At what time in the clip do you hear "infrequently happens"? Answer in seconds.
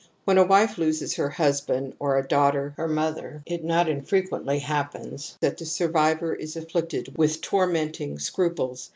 3.87-5.37